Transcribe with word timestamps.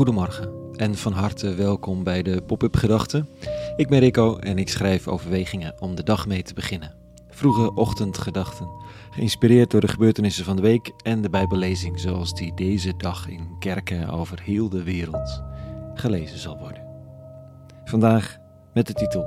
Goedemorgen 0.00 0.74
en 0.76 0.94
van 0.94 1.12
harte 1.12 1.54
welkom 1.54 2.02
bij 2.04 2.22
de 2.22 2.42
Pop-up 2.42 2.76
Gedachten. 2.76 3.28
Ik 3.76 3.88
ben 3.88 3.98
Rico 3.98 4.36
en 4.36 4.58
ik 4.58 4.68
schrijf 4.68 5.08
overwegingen 5.08 5.74
om 5.80 5.94
de 5.94 6.02
dag 6.02 6.26
mee 6.26 6.42
te 6.42 6.54
beginnen. 6.54 6.94
Vroege 7.28 7.74
ochtendgedachten, 7.74 8.68
geïnspireerd 9.10 9.70
door 9.70 9.80
de 9.80 9.88
gebeurtenissen 9.88 10.44
van 10.44 10.56
de 10.56 10.62
week 10.62 10.92
en 11.02 11.22
de 11.22 11.30
Bijbellezing 11.30 12.00
zoals 12.00 12.34
die 12.34 12.54
deze 12.54 12.96
dag 12.96 13.28
in 13.28 13.58
kerken 13.58 14.08
over 14.08 14.40
heel 14.42 14.68
de 14.68 14.82
wereld 14.82 15.42
gelezen 15.94 16.38
zal 16.38 16.58
worden. 16.58 16.86
Vandaag 17.84 18.38
met 18.74 18.86
de 18.86 18.92
titel 18.92 19.26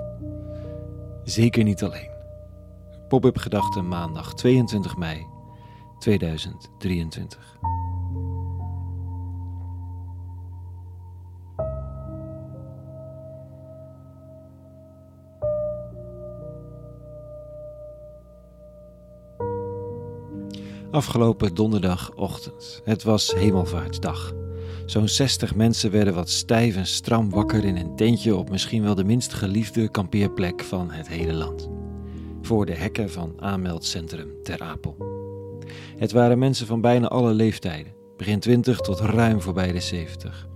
Zeker 1.23 1.63
niet 1.63 1.83
alleen. 1.83 2.11
Pop-up 3.07 3.37
Gedachten 3.37 3.87
maandag 3.87 4.33
22 4.33 4.97
mei 4.97 5.25
2023. 5.99 7.57
Afgelopen 20.93 21.55
donderdagochtend. 21.55 22.81
Het 22.83 23.03
was 23.03 23.33
hemelvaartsdag. 23.33 24.33
Zo'n 24.85 25.07
60 25.07 25.55
mensen 25.55 25.91
werden 25.91 26.13
wat 26.13 26.29
stijf 26.29 26.75
en 26.75 26.87
stram 26.87 27.29
wakker 27.29 27.65
in 27.65 27.77
een 27.77 27.95
tentje 27.95 28.35
op 28.35 28.49
misschien 28.49 28.83
wel 28.83 28.95
de 28.95 29.03
minst 29.03 29.33
geliefde 29.33 29.89
kampeerplek 29.89 30.63
van 30.63 30.91
het 30.91 31.07
hele 31.07 31.33
land. 31.33 31.69
Voor 32.41 32.65
de 32.65 32.75
hekken 32.75 33.11
van 33.11 33.33
aanmeldcentrum 33.39 34.33
Ter 34.43 34.61
Apel. 34.61 34.95
Het 35.97 36.11
waren 36.11 36.39
mensen 36.39 36.67
van 36.67 36.81
bijna 36.81 37.07
alle 37.07 37.33
leeftijden, 37.33 37.93
begin 38.17 38.39
20 38.39 38.79
tot 38.79 38.99
ruim 38.99 39.41
voorbij 39.41 39.71
de 39.71 39.79
70. 39.79 40.47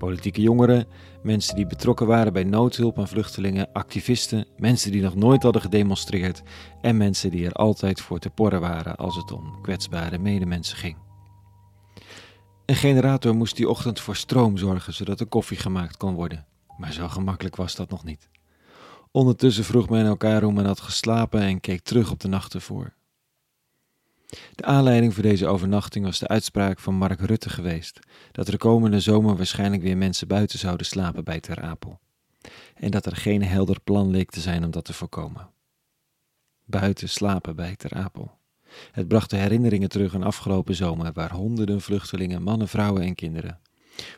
Politieke 0.00 0.40
jongeren, 0.40 0.86
mensen 1.22 1.56
die 1.56 1.66
betrokken 1.66 2.06
waren 2.06 2.32
bij 2.32 2.44
noodhulp 2.44 2.98
aan 2.98 3.08
vluchtelingen, 3.08 3.72
activisten, 3.72 4.46
mensen 4.56 4.92
die 4.92 5.02
nog 5.02 5.14
nooit 5.14 5.42
hadden 5.42 5.62
gedemonstreerd 5.62 6.42
en 6.80 6.96
mensen 6.96 7.30
die 7.30 7.46
er 7.46 7.52
altijd 7.52 8.00
voor 8.00 8.18
te 8.18 8.30
porren 8.30 8.60
waren 8.60 8.96
als 8.96 9.16
het 9.16 9.32
om 9.32 9.60
kwetsbare 9.62 10.18
medemensen 10.18 10.76
ging. 10.76 10.96
Een 12.66 12.74
generator 12.74 13.34
moest 13.34 13.56
die 13.56 13.68
ochtend 13.68 14.00
voor 14.00 14.16
stroom 14.16 14.56
zorgen 14.56 14.94
zodat 14.94 15.20
er 15.20 15.26
koffie 15.26 15.58
gemaakt 15.58 15.96
kon 15.96 16.14
worden, 16.14 16.46
maar 16.76 16.92
zo 16.92 17.08
gemakkelijk 17.08 17.56
was 17.56 17.74
dat 17.74 17.90
nog 17.90 18.04
niet. 18.04 18.28
Ondertussen 19.10 19.64
vroeg 19.64 19.88
men 19.88 20.06
elkaar 20.06 20.42
hoe 20.42 20.52
men 20.52 20.66
had 20.66 20.80
geslapen 20.80 21.40
en 21.40 21.60
keek 21.60 21.82
terug 21.82 22.10
op 22.10 22.20
de 22.20 22.28
nacht 22.28 22.54
ervoor. 22.54 22.94
De 24.54 24.64
aanleiding 24.64 25.14
voor 25.14 25.22
deze 25.22 25.46
overnachting 25.46 26.04
was 26.04 26.18
de 26.18 26.28
uitspraak 26.28 26.78
van 26.78 26.94
Mark 26.94 27.20
Rutte 27.20 27.50
geweest 27.50 27.98
dat 28.32 28.46
er 28.46 28.52
de 28.52 28.58
komende 28.58 29.00
zomer 29.00 29.36
waarschijnlijk 29.36 29.82
weer 29.82 29.96
mensen 29.96 30.28
buiten 30.28 30.58
zouden 30.58 30.86
slapen 30.86 31.24
bij 31.24 31.40
Ter 31.40 31.62
Apel. 31.62 31.98
En 32.74 32.90
dat 32.90 33.06
er 33.06 33.16
geen 33.16 33.44
helder 33.44 33.80
plan 33.80 34.10
leek 34.10 34.30
te 34.30 34.40
zijn 34.40 34.64
om 34.64 34.70
dat 34.70 34.84
te 34.84 34.92
voorkomen. 34.92 35.48
Buiten 36.64 37.08
slapen 37.08 37.56
bij 37.56 37.76
Ter 37.76 37.94
Apel. 37.94 38.38
Het 38.92 39.08
bracht 39.08 39.30
de 39.30 39.36
herinneringen 39.36 39.88
terug 39.88 40.14
aan 40.14 40.22
afgelopen 40.22 40.74
zomer, 40.74 41.12
waar 41.12 41.32
honderden 41.32 41.80
vluchtelingen, 41.80 42.42
mannen, 42.42 42.68
vrouwen 42.68 43.02
en 43.02 43.14
kinderen, 43.14 43.60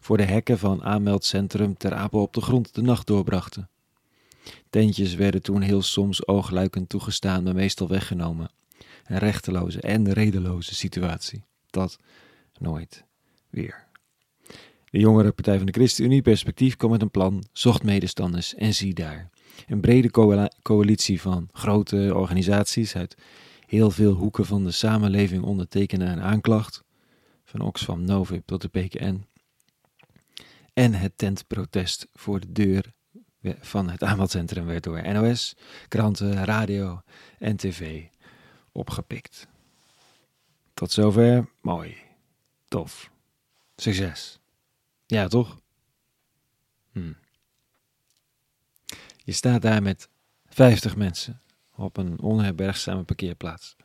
voor 0.01 0.17
de 0.17 0.25
hekken 0.25 0.59
van 0.59 0.85
aanmeldcentrum 0.85 1.77
Ter 1.77 1.95
Apel 1.95 2.21
op 2.21 2.33
de 2.33 2.41
grond 2.41 2.75
de 2.75 2.83
nacht 2.83 3.07
doorbrachten. 3.07 3.69
Tentjes 4.71 5.15
werden 5.15 5.43
toen 5.43 5.61
heel 5.61 5.83
soms 5.83 6.27
oogluikend 6.27 6.89
toegestaan, 6.89 7.43
maar 7.43 7.55
meestal 7.55 7.89
weggenomen 7.89 8.51
een 9.07 9.19
rechteloze 9.19 9.81
en 9.81 10.13
redeloze 10.13 10.75
situatie. 10.75 11.45
Dat 11.71 11.99
nooit 12.59 13.05
weer. 13.51 13.87
De 14.91 14.99
jongere 14.99 15.33
Partij 15.33 15.57
van 15.57 15.67
de 15.67 15.73
ChristenUnie 15.73 16.23
Perspectief 16.23 16.77
kwam 16.77 16.91
met 16.91 17.03
een 17.03 17.11
plan, 17.11 17.45
zocht 17.53 17.83
medestanders 17.83 18.55
en 18.55 18.75
zie 18.75 18.95
daar. 18.95 19.31
Een 19.67 19.81
brede 19.81 20.11
coalitie 20.63 21.21
van 21.21 21.49
grote 21.53 22.13
organisaties 22.15 22.97
uit 22.97 23.17
heel 23.67 23.91
veel 23.91 24.13
hoeken 24.13 24.47
van 24.47 24.65
de 24.65 24.71
samenleving 24.71 25.43
ondertekenen 25.43 26.09
een 26.09 26.21
aanklacht, 26.21 26.83
van 27.45 27.61
Oxfam 27.61 28.05
Novib 28.05 28.47
tot 28.47 28.63
de 28.63 28.69
PKN. 28.69 29.27
En 30.73 30.95
het 30.95 31.13
tentprotest 31.17 32.09
voor 32.13 32.41
de 32.41 32.53
deur 32.53 32.93
van 33.61 33.91
het 33.91 34.03
aanmeldcentrum 34.03 34.67
werd 34.67 34.85
door 34.85 35.13
NOS, 35.13 35.57
kranten, 35.89 36.45
radio 36.45 37.01
en 37.39 37.57
tv 37.57 38.05
opgepikt. 38.73 39.47
Tot 40.75 40.93
zover, 40.93 41.49
mooi, 41.61 41.97
tof, 42.69 43.11
succes. 43.77 44.39
Ja, 45.07 45.29
toch? 45.29 45.61
Hm. 46.93 47.13
Je 49.25 49.33
staat 49.33 49.63
daar 49.63 49.83
met 49.83 50.09
50 50.47 50.97
mensen 50.97 51.41
op 51.75 51.97
een 51.97 52.21
onherbergzame 52.21 53.03
parkeerplaats. 53.03 53.77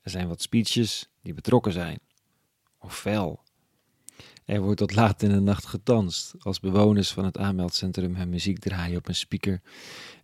Er 0.00 0.10
zijn 0.10 0.28
wat 0.28 0.42
speeches 0.42 1.08
die 1.22 1.34
betrokken 1.34 1.72
zijn, 1.72 1.98
of 2.78 2.98
fel. 2.98 3.42
Er 4.44 4.60
wordt 4.60 4.78
tot 4.78 4.94
laat 4.94 5.22
in 5.22 5.30
de 5.30 5.40
nacht 5.40 5.66
gedanst 5.66 6.34
als 6.38 6.60
bewoners 6.60 7.12
van 7.12 7.24
het 7.24 7.38
aanmeldcentrum 7.38 8.14
hun 8.14 8.28
muziek 8.28 8.58
draaien 8.58 8.98
op 8.98 9.08
een 9.08 9.14
speaker 9.14 9.60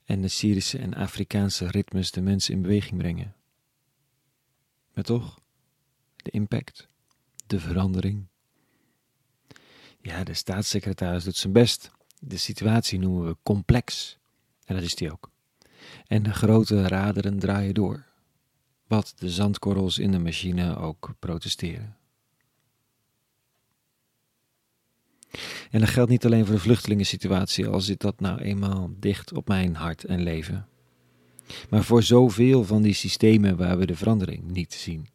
en 0.04 0.20
de 0.20 0.28
Syrische 0.28 0.78
en 0.78 0.94
Afrikaanse 0.94 1.66
ritmes 1.66 2.10
de 2.10 2.20
mensen 2.20 2.54
in 2.54 2.62
beweging 2.62 2.98
brengen. 2.98 3.34
Maar 4.98 5.06
toch, 5.06 5.38
de 6.16 6.30
impact, 6.30 6.88
de 7.46 7.60
verandering. 7.60 8.26
Ja, 10.00 10.24
de 10.24 10.34
staatssecretaris 10.34 11.24
doet 11.24 11.36
zijn 11.36 11.52
best. 11.52 11.90
De 12.20 12.36
situatie 12.36 12.98
noemen 12.98 13.26
we 13.26 13.36
complex. 13.42 14.18
En 14.64 14.74
dat 14.74 14.84
is 14.84 14.94
die 14.94 15.12
ook. 15.12 15.30
En 16.06 16.22
de 16.22 16.32
grote 16.32 16.88
raderen 16.88 17.38
draaien 17.38 17.74
door. 17.74 18.06
Wat 18.86 19.12
de 19.16 19.30
zandkorrels 19.30 19.98
in 19.98 20.10
de 20.10 20.18
machine 20.18 20.76
ook 20.76 21.14
protesteren. 21.18 21.96
En 25.70 25.80
dat 25.80 25.88
geldt 25.88 26.10
niet 26.10 26.24
alleen 26.24 26.44
voor 26.44 26.54
de 26.54 26.60
vluchtelingensituatie, 26.60 27.66
al 27.66 27.80
zit 27.80 28.00
dat 28.00 28.20
nou 28.20 28.40
eenmaal 28.40 28.90
dicht 28.96 29.32
op 29.32 29.48
mijn 29.48 29.74
hart 29.74 30.04
en 30.04 30.22
leven 30.22 30.68
maar 31.70 31.84
voor 31.84 32.02
zoveel 32.02 32.64
van 32.64 32.82
die 32.82 32.92
systemen 32.92 33.56
waar 33.56 33.78
we 33.78 33.86
de 33.86 33.96
verandering 33.96 34.50
niet 34.50 34.74
zien. 34.74 35.08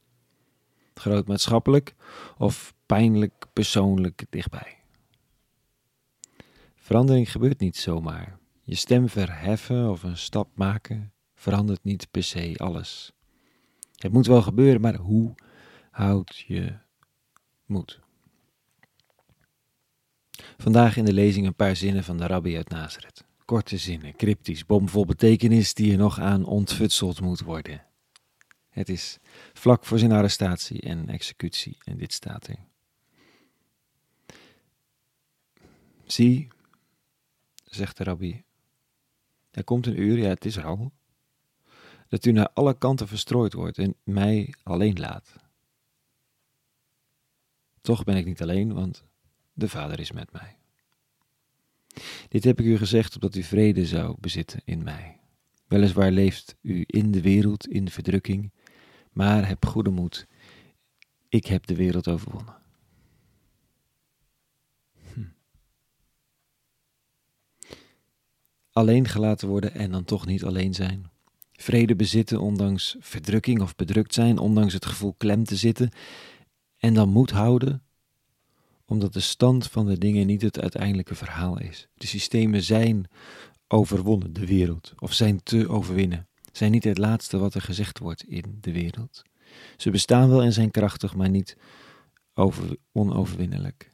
Groot 0.93 1.27
maatschappelijk 1.27 1.95
of 2.37 2.73
pijnlijk 2.85 3.45
persoonlijk 3.53 4.25
dichtbij. 4.29 4.77
Verandering 6.75 7.31
gebeurt 7.31 7.59
niet 7.59 7.77
zomaar. 7.77 8.37
Je 8.63 8.75
stem 8.75 9.09
verheffen 9.09 9.89
of 9.89 10.03
een 10.03 10.17
stap 10.17 10.49
maken 10.53 11.13
verandert 11.35 11.83
niet 11.83 12.11
per 12.11 12.23
se 12.23 12.53
alles. 12.57 13.11
Het 13.95 14.11
moet 14.11 14.27
wel 14.27 14.41
gebeuren, 14.41 14.81
maar 14.81 14.95
hoe 14.95 15.35
houd 15.91 16.43
je 16.47 16.73
moed? 17.65 17.99
Vandaag 20.57 20.97
in 20.97 21.05
de 21.05 21.13
lezing 21.13 21.45
een 21.45 21.55
paar 21.55 21.75
zinnen 21.75 22.03
van 22.03 22.17
de 22.17 22.25
rabbi 22.25 22.55
uit 22.55 22.69
Nazareth. 22.69 23.25
Korte 23.53 23.77
zinnen, 23.77 24.15
cryptisch, 24.15 24.65
bomvol 24.65 25.05
betekenis 25.05 25.73
die 25.73 25.91
er 25.91 25.97
nog 25.97 26.19
aan 26.19 26.45
ontfutseld 26.45 27.21
moet 27.21 27.39
worden. 27.39 27.85
Het 28.69 28.89
is 28.89 29.19
vlak 29.53 29.85
voor 29.85 29.99
zijn 29.99 30.11
arrestatie 30.11 30.81
en 30.81 31.09
executie 31.09 31.77
en 31.83 31.97
dit 31.97 32.13
staat 32.13 32.47
er. 32.47 32.57
Zie, 36.05 36.47
zegt 37.65 37.97
de 37.97 38.03
rabbi, 38.03 38.43
er 39.51 39.63
komt 39.63 39.85
een 39.85 39.99
uur, 39.99 40.17
ja 40.17 40.29
het 40.29 40.45
is 40.45 40.55
er 40.55 40.65
al, 40.65 40.91
dat 42.07 42.25
u 42.25 42.31
naar 42.31 42.49
alle 42.53 42.77
kanten 42.77 43.07
verstrooid 43.07 43.53
wordt 43.53 43.77
en 43.77 43.95
mij 44.03 44.53
alleen 44.63 44.99
laat. 44.99 45.35
Toch 47.81 48.03
ben 48.03 48.15
ik 48.15 48.25
niet 48.25 48.41
alleen, 48.41 48.73
want 48.73 49.03
de 49.53 49.69
Vader 49.69 49.99
is 49.99 50.11
met 50.11 50.31
mij. 50.31 50.57
Dit 52.27 52.43
heb 52.43 52.59
ik 52.59 52.65
u 52.65 52.77
gezegd 52.77 53.15
opdat 53.15 53.35
u 53.35 53.43
vrede 53.43 53.85
zou 53.85 54.15
bezitten 54.19 54.61
in 54.65 54.83
mij. 54.83 55.19
Weliswaar 55.67 56.11
leeft 56.11 56.55
u 56.61 56.83
in 56.87 57.11
de 57.11 57.21
wereld 57.21 57.67
in 57.67 57.89
verdrukking, 57.89 58.51
maar 59.11 59.47
heb 59.47 59.65
goede 59.65 59.89
moed. 59.89 60.27
Ik 61.29 61.45
heb 61.45 61.65
de 61.65 61.75
wereld 61.75 62.07
overwonnen. 62.07 62.55
Hm. 65.13 65.23
Alleen 68.71 69.07
gelaten 69.07 69.47
worden 69.47 69.73
en 69.73 69.91
dan 69.91 70.03
toch 70.03 70.25
niet 70.25 70.43
alleen 70.43 70.73
zijn. 70.73 71.11
Vrede 71.51 71.95
bezitten 71.95 72.39
ondanks 72.41 72.95
verdrukking 72.99 73.61
of 73.61 73.75
bedrukt 73.75 74.13
zijn, 74.13 74.37
ondanks 74.37 74.73
het 74.73 74.85
gevoel 74.85 75.13
klem 75.13 75.43
te 75.43 75.55
zitten. 75.55 75.91
En 76.77 76.93
dan 76.93 77.09
moed 77.09 77.31
houden 77.31 77.82
omdat 78.85 79.13
de 79.13 79.19
stand 79.19 79.67
van 79.67 79.85
de 79.85 79.97
dingen 79.97 80.27
niet 80.27 80.41
het 80.41 80.59
uiteindelijke 80.59 81.15
verhaal 81.15 81.59
is. 81.59 81.87
De 81.93 82.07
systemen 82.07 82.63
zijn 82.63 83.07
overwonnen, 83.67 84.33
de 84.33 84.45
wereld, 84.45 84.93
of 84.99 85.13
zijn 85.13 85.43
te 85.43 85.69
overwinnen, 85.69 86.27
zijn 86.51 86.71
niet 86.71 86.83
het 86.83 86.97
laatste 86.97 87.37
wat 87.37 87.53
er 87.53 87.61
gezegd 87.61 87.99
wordt 87.99 88.23
in 88.23 88.57
de 88.61 88.71
wereld. 88.71 89.21
Ze 89.77 89.91
bestaan 89.91 90.29
wel 90.29 90.43
en 90.43 90.53
zijn 90.53 90.71
krachtig, 90.71 91.15
maar 91.15 91.29
niet 91.29 91.57
over, 92.33 92.77
onoverwinnelijk. 92.91 93.91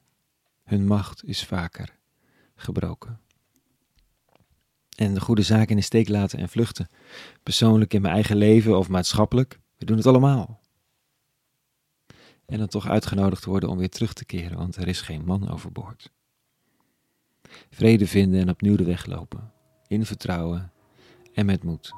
Hun 0.63 0.87
macht 0.87 1.25
is 1.25 1.45
vaker 1.45 1.97
gebroken. 2.55 3.19
En 4.95 5.13
de 5.13 5.19
goede 5.19 5.41
zaak 5.41 5.69
in 5.69 5.75
de 5.75 5.81
steek 5.81 6.07
laten 6.07 6.39
en 6.39 6.49
vluchten. 6.49 6.89
Persoonlijk 7.43 7.93
in 7.93 8.01
mijn 8.01 8.13
eigen 8.13 8.35
leven 8.35 8.77
of 8.77 8.89
maatschappelijk. 8.89 9.59
We 9.77 9.85
doen 9.85 9.97
het 9.97 10.05
allemaal. 10.05 10.58
En 12.49 12.57
dan 12.57 12.67
toch 12.67 12.87
uitgenodigd 12.87 13.45
worden 13.45 13.69
om 13.69 13.77
weer 13.77 13.89
terug 13.89 14.13
te 14.13 14.25
keren, 14.25 14.57
want 14.57 14.75
er 14.75 14.87
is 14.87 15.01
geen 15.01 15.25
man 15.25 15.49
overboord. 15.49 16.11
Vrede 17.69 18.07
vinden 18.07 18.39
en 18.39 18.49
opnieuw 18.49 18.75
de 18.75 18.83
weg 18.83 19.05
lopen. 19.05 19.51
In 19.87 20.05
vertrouwen 20.05 20.71
en 21.33 21.45
met 21.45 21.63
moed. 21.63 21.93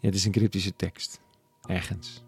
Ja, 0.00 0.06
het 0.06 0.14
is 0.14 0.24
een 0.24 0.32
cryptische 0.32 0.76
tekst. 0.76 1.20
Ergens. 1.62 2.24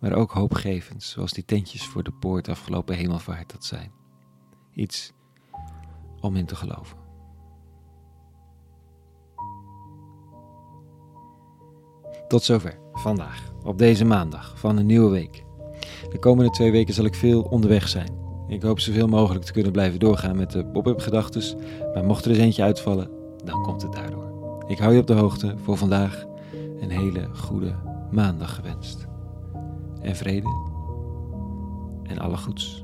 Maar 0.00 0.12
ook 0.12 0.30
hoopgevend, 0.30 1.02
zoals 1.02 1.32
die 1.32 1.44
tentjes 1.44 1.86
voor 1.86 2.02
de 2.02 2.12
poort 2.12 2.48
afgelopen 2.48 2.96
hemelvaart 2.96 3.52
dat 3.52 3.64
zijn. 3.64 3.92
Iets 4.72 5.12
om 6.20 6.36
in 6.36 6.46
te 6.46 6.56
geloven. 6.56 6.98
Tot 12.28 12.42
zover 12.42 12.83
vandaag, 13.04 13.52
op 13.62 13.78
deze 13.78 14.04
maandag 14.04 14.54
van 14.56 14.76
een 14.76 14.86
nieuwe 14.86 15.10
week. 15.10 15.44
De 16.10 16.18
komende 16.18 16.50
twee 16.50 16.70
weken 16.70 16.94
zal 16.94 17.04
ik 17.04 17.14
veel 17.14 17.42
onderweg 17.42 17.88
zijn. 17.88 18.12
Ik 18.48 18.62
hoop 18.62 18.80
zoveel 18.80 19.06
mogelijk 19.06 19.44
te 19.44 19.52
kunnen 19.52 19.72
blijven 19.72 19.98
doorgaan 19.98 20.36
met 20.36 20.50
de 20.50 20.64
pop-up 20.66 21.00
gedachtes, 21.00 21.54
maar 21.94 22.04
mocht 22.04 22.24
er 22.24 22.30
eens 22.30 22.40
eentje 22.40 22.62
uitvallen, 22.62 23.10
dan 23.44 23.62
komt 23.62 23.82
het 23.82 23.92
daardoor. 23.92 24.62
Ik 24.66 24.78
hou 24.78 24.94
je 24.94 25.00
op 25.00 25.06
de 25.06 25.12
hoogte 25.12 25.54
voor 25.62 25.76
vandaag. 25.76 26.24
Een 26.80 26.90
hele 26.90 27.28
goede 27.32 27.74
maandag 28.10 28.54
gewenst. 28.54 29.06
En 30.00 30.16
vrede 30.16 30.48
en 32.02 32.18
alle 32.18 32.36
goeds. 32.36 32.83